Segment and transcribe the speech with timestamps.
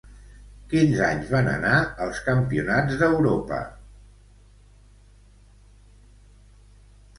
[0.69, 1.73] Quins anys van anar
[2.05, 3.61] als Campionats d'Europa?